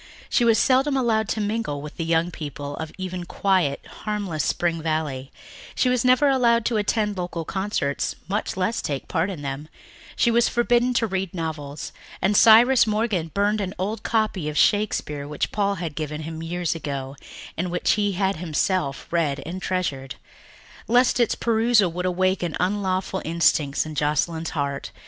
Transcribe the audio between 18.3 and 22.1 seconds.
himself read and treasured, lest its perusal should